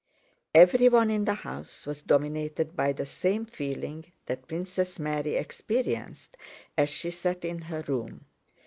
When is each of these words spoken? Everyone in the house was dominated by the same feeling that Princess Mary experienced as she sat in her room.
Everyone 0.55 1.11
in 1.11 1.25
the 1.25 1.35
house 1.35 1.85
was 1.85 2.01
dominated 2.01 2.75
by 2.75 2.91
the 2.91 3.05
same 3.05 3.45
feeling 3.45 4.11
that 4.25 4.47
Princess 4.47 4.97
Mary 4.97 5.35
experienced 5.35 6.37
as 6.75 6.89
she 6.89 7.11
sat 7.11 7.45
in 7.45 7.59
her 7.61 7.81
room. 7.87 8.25